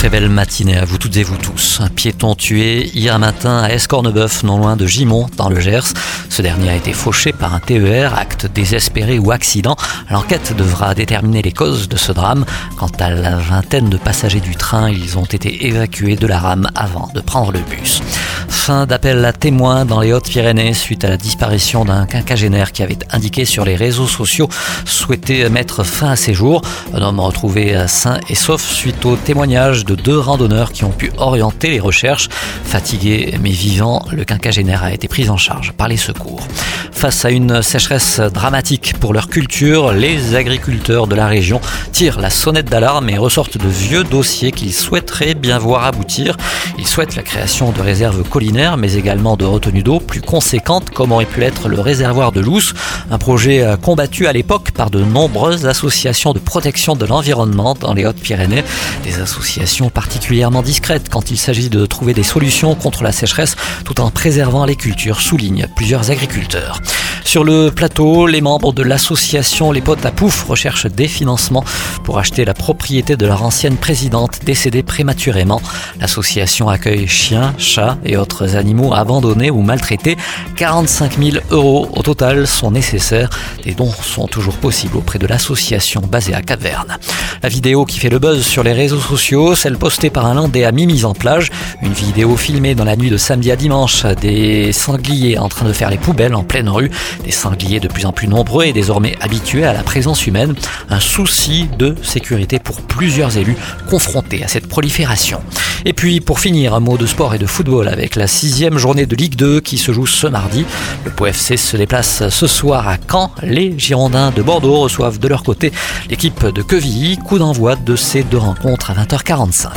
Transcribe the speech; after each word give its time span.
Très 0.00 0.08
belle 0.08 0.30
matinée 0.30 0.78
à 0.78 0.86
vous 0.86 0.96
toutes 0.96 1.18
et 1.18 1.22
vous 1.22 1.36
tous. 1.36 1.78
Un 1.82 1.90
piéton 1.90 2.34
tué 2.34 2.90
hier 2.94 3.18
matin 3.18 3.58
à 3.58 3.68
Escornebeuf, 3.68 4.44
non 4.44 4.56
loin 4.56 4.74
de 4.74 4.86
Gimont, 4.86 5.26
dans 5.36 5.50
le 5.50 5.60
Gers. 5.60 5.92
Ce 6.30 6.40
dernier 6.40 6.70
a 6.70 6.74
été 6.74 6.94
fauché 6.94 7.32
par 7.32 7.52
un 7.52 7.60
TER, 7.60 8.16
acte 8.16 8.46
désespéré 8.46 9.18
ou 9.18 9.30
accident. 9.30 9.76
L'enquête 10.08 10.56
devra 10.56 10.94
déterminer 10.94 11.42
les 11.42 11.52
causes 11.52 11.86
de 11.86 11.98
ce 11.98 12.12
drame. 12.12 12.46
Quant 12.78 12.90
à 12.98 13.10
la 13.10 13.36
vingtaine 13.36 13.90
de 13.90 13.98
passagers 13.98 14.40
du 14.40 14.56
train, 14.56 14.88
ils 14.88 15.18
ont 15.18 15.26
été 15.26 15.66
évacués 15.66 16.16
de 16.16 16.26
la 16.26 16.38
rame 16.38 16.70
avant 16.74 17.10
de 17.14 17.20
prendre 17.20 17.52
le 17.52 17.60
bus. 17.60 18.00
Fin 18.48 18.86
d'appel 18.86 19.24
à 19.24 19.32
témoins 19.32 19.84
dans 19.84 20.00
les 20.00 20.12
Hautes-Pyrénées 20.12 20.74
suite 20.74 21.04
à 21.04 21.08
la 21.08 21.16
disparition 21.16 21.84
d'un 21.84 22.06
quinquagénaire 22.06 22.72
qui 22.72 22.82
avait 22.82 22.98
indiqué 23.10 23.44
sur 23.44 23.64
les 23.64 23.76
réseaux 23.76 24.06
sociaux 24.06 24.48
souhaiter 24.84 25.48
mettre 25.50 25.84
fin 25.84 26.10
à 26.10 26.16
ses 26.16 26.34
jours. 26.34 26.62
Un 26.94 27.02
homme 27.02 27.20
retrouvé 27.20 27.84
sain 27.86 28.18
et 28.28 28.34
sauf 28.34 28.62
suite 28.62 29.04
au 29.04 29.16
témoignage 29.16 29.84
de 29.84 29.89
deux 29.94 30.18
randonneurs 30.18 30.72
qui 30.72 30.84
ont 30.84 30.90
pu 30.90 31.10
orienter 31.18 31.70
les 31.70 31.80
recherches. 31.80 32.28
Fatigué 32.64 33.34
mais 33.42 33.50
vivant, 33.50 34.04
le 34.12 34.24
quinquagénaire 34.24 34.84
a 34.84 34.92
été 34.92 35.08
pris 35.08 35.28
en 35.30 35.36
charge 35.36 35.72
par 35.72 35.88
les 35.88 35.96
secours. 35.96 36.46
Face 36.92 37.24
à 37.24 37.30
une 37.30 37.62
sécheresse 37.62 38.20
dramatique 38.20 38.94
pour 39.00 39.14
leur 39.14 39.28
culture, 39.28 39.92
les 39.92 40.34
agriculteurs 40.34 41.06
de 41.06 41.14
la 41.14 41.26
région 41.26 41.60
tirent 41.92 42.20
la 42.20 42.28
sonnette 42.28 42.68
d'alarme 42.68 43.08
et 43.08 43.16
ressortent 43.16 43.56
de 43.56 43.68
vieux 43.68 44.04
dossiers 44.04 44.52
qu'ils 44.52 44.74
souhaiteraient 44.74 45.34
bien 45.34 45.58
voir 45.58 45.84
aboutir. 45.84 46.36
Ils 46.78 46.86
souhaitent 46.86 47.16
la 47.16 47.22
création 47.22 47.72
de 47.72 47.80
réserves 47.80 48.22
collinaires, 48.28 48.76
mais 48.76 48.94
également 48.94 49.36
de 49.36 49.46
retenues 49.46 49.82
d'eau 49.82 49.98
plus 49.98 50.20
conséquentes, 50.20 50.90
comme 50.90 51.12
aurait 51.12 51.24
pu 51.24 51.40
l'être 51.40 51.68
le 51.68 51.80
réservoir 51.80 52.32
de 52.32 52.40
Lousse, 52.40 52.74
un 53.10 53.18
projet 53.18 53.66
combattu 53.80 54.26
à 54.26 54.32
l'époque 54.32 54.70
par 54.72 54.90
de 54.90 55.02
nombreuses 55.02 55.66
associations 55.66 56.34
de 56.34 56.38
protection 56.38 56.96
de 56.96 57.06
l'environnement 57.06 57.74
dans 57.74 57.94
les 57.94 58.04
Hautes-Pyrénées, 58.04 58.64
des 59.04 59.20
associations 59.20 59.79
particulièrement 59.88 60.62
discrètes 60.62 61.08
quand 61.08 61.30
il 61.30 61.38
s'agit 61.38 61.70
de 61.70 61.86
trouver 61.86 62.12
des 62.12 62.22
solutions 62.22 62.74
contre 62.74 63.02
la 63.02 63.12
sécheresse 63.12 63.56
tout 63.84 64.00
en 64.00 64.10
préservant 64.10 64.64
les 64.66 64.76
cultures, 64.76 65.20
soulignent 65.20 65.66
plusieurs 65.74 66.10
agriculteurs. 66.10 66.80
Sur 67.24 67.44
le 67.44 67.70
plateau, 67.70 68.26
les 68.26 68.40
membres 68.40 68.72
de 68.72 68.82
l'association 68.82 69.70
Les 69.72 69.80
Potes 69.80 70.04
à 70.04 70.10
Pouf 70.10 70.44
recherchent 70.44 70.86
des 70.86 71.06
financements 71.06 71.64
pour 72.02 72.18
acheter 72.18 72.44
la 72.44 72.54
propriété 72.54 73.16
de 73.16 73.26
leur 73.26 73.44
ancienne 73.44 73.76
présidente 73.76 74.40
décédée 74.44 74.82
prématurément. 74.82 75.62
L'association 76.00 76.68
accueille 76.68 77.06
chiens, 77.06 77.54
chats 77.58 77.98
et 78.04 78.16
autres 78.16 78.56
animaux 78.56 78.94
abandonnés 78.94 79.50
ou 79.50 79.60
maltraités. 79.62 80.16
45 80.56 81.18
000 81.18 81.36
euros 81.50 81.88
au 81.94 82.02
total 82.02 82.46
sont 82.46 82.70
nécessaires. 82.70 83.30
Des 83.64 83.74
dons 83.74 83.92
sont 83.92 84.26
toujours 84.26 84.56
possibles 84.56 84.96
auprès 84.96 85.18
de 85.18 85.26
l'association 85.26 86.00
basée 86.00 86.34
à 86.34 86.42
Cap-Verne. 86.42 86.96
La 87.42 87.48
vidéo 87.48 87.84
qui 87.84 87.98
fait 87.98 88.08
le 88.08 88.18
buzz 88.18 88.44
sur 88.44 88.62
les 88.62 88.72
réseaux 88.72 89.00
sociaux, 89.00 89.54
celle 89.54 89.76
postée 89.76 90.10
par 90.10 90.26
un 90.26 90.34
Landais 90.34 90.64
à 90.64 90.72
mi-mise 90.72 91.04
en 91.04 91.14
plage. 91.14 91.50
Une 91.82 91.92
vidéo 91.92 92.36
filmée 92.36 92.74
dans 92.74 92.84
la 92.84 92.96
nuit 92.96 93.10
de 93.10 93.16
samedi 93.16 93.50
à 93.50 93.56
dimanche, 93.56 94.04
des 94.20 94.72
sangliers 94.72 95.38
en 95.38 95.48
train 95.48 95.66
de 95.66 95.72
faire 95.72 95.90
les 95.90 95.98
poubelles 95.98 96.34
en 96.34 96.42
pleine 96.42 96.68
rue. 96.68 96.90
Des 97.24 97.30
sangliers 97.30 97.80
de 97.80 97.88
plus 97.88 98.06
en 98.06 98.12
plus 98.12 98.28
nombreux 98.28 98.64
et 98.64 98.72
désormais 98.72 99.16
habitués 99.20 99.64
à 99.64 99.72
la 99.72 99.82
présence 99.82 100.26
humaine. 100.26 100.54
Un 100.88 101.00
souci 101.00 101.68
de 101.78 101.94
sécurité 102.02 102.58
pour 102.58 102.80
plusieurs 102.80 103.36
élus 103.36 103.56
confrontés 103.88 104.42
à 104.44 104.48
cette 104.48 104.66
prolifération. 104.66 105.42
Et 105.84 105.92
puis 105.92 106.20
pour 106.20 106.40
finir, 106.40 106.74
un 106.74 106.80
mot 106.80 106.98
de 106.98 107.06
sport 107.06 107.34
et 107.34 107.38
de 107.38 107.46
football 107.46 107.88
avec 107.88 108.16
la 108.16 108.26
sixième 108.26 108.76
journée 108.78 109.06
de 109.06 109.16
Ligue 109.16 109.36
2 109.36 109.60
qui 109.60 109.78
se 109.78 109.92
joue 109.92 110.06
ce 110.06 110.26
mardi. 110.26 110.64
Le 111.04 111.10
POFC 111.10 111.56
se 111.56 111.76
déplace 111.76 112.28
ce 112.28 112.46
soir 112.46 112.88
à 112.88 112.96
Caen. 113.10 113.30
Les 113.42 113.74
Girondins 113.78 114.30
de 114.30 114.42
Bordeaux 114.42 114.80
reçoivent 114.80 115.18
de 115.18 115.28
leur 115.28 115.42
côté 115.42 115.72
l'équipe 116.08 116.44
de 116.46 116.62
Quevilly. 116.62 117.18
Coup 117.18 117.38
d'envoi 117.38 117.76
de 117.76 117.96
ces 117.96 118.22
deux 118.22 118.38
rencontres 118.38 118.90
à 118.90 118.94
20h45. 118.94 119.68